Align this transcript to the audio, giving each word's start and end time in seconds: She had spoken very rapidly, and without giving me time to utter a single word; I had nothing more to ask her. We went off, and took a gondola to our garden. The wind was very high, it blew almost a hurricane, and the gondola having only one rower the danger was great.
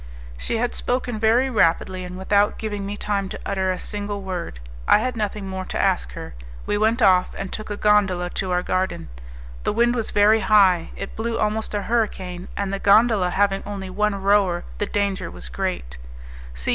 She 0.35 0.57
had 0.57 0.73
spoken 0.73 1.19
very 1.19 1.47
rapidly, 1.51 2.03
and 2.03 2.17
without 2.17 2.57
giving 2.57 2.87
me 2.87 2.97
time 2.97 3.29
to 3.29 3.39
utter 3.45 3.71
a 3.71 3.77
single 3.77 4.23
word; 4.23 4.59
I 4.87 4.97
had 4.97 5.15
nothing 5.15 5.47
more 5.47 5.63
to 5.65 5.79
ask 5.79 6.13
her. 6.13 6.33
We 6.65 6.75
went 6.75 7.03
off, 7.03 7.35
and 7.37 7.53
took 7.53 7.69
a 7.69 7.77
gondola 7.77 8.31
to 8.31 8.49
our 8.49 8.63
garden. 8.63 9.09
The 9.63 9.73
wind 9.73 9.93
was 9.93 10.09
very 10.09 10.39
high, 10.39 10.89
it 10.95 11.15
blew 11.15 11.37
almost 11.37 11.75
a 11.75 11.83
hurricane, 11.83 12.47
and 12.57 12.73
the 12.73 12.79
gondola 12.79 13.29
having 13.29 13.61
only 13.63 13.91
one 13.91 14.15
rower 14.15 14.63
the 14.79 14.87
danger 14.87 15.29
was 15.29 15.49
great. 15.49 15.97